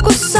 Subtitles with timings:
[0.00, 0.39] 벚꽃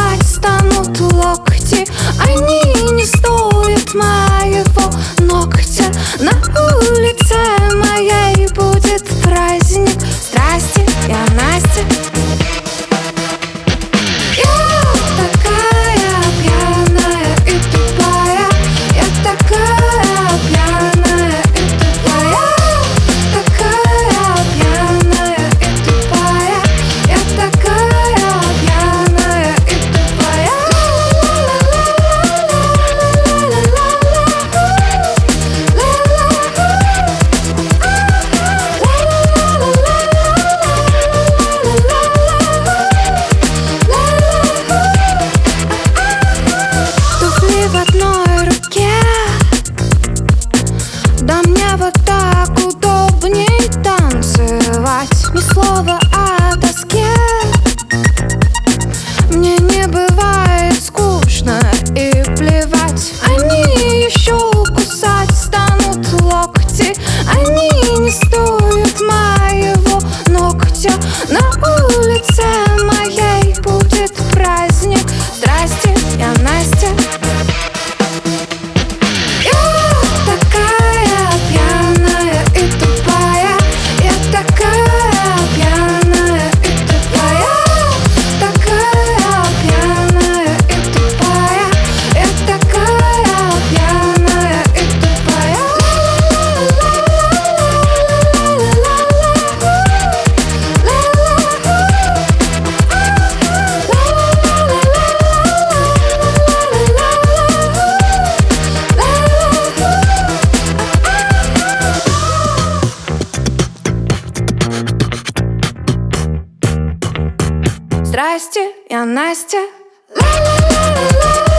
[118.10, 119.69] Здрасте, я Настя.
[120.16, 121.50] Ла-ла-ла-ла-ла.